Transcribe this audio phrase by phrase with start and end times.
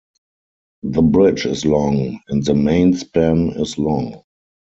[0.81, 4.23] The bridge is long and the main span is long.